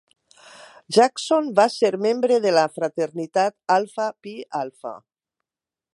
Jackson 0.95 1.51
va 1.59 1.65
ser 1.73 1.91
membre 2.05 2.39
de 2.47 2.55
la 2.55 2.63
fraternitat 2.79 3.57
Alpha 3.77 4.11
Phi 4.25 4.37
Alpha. 4.65 4.99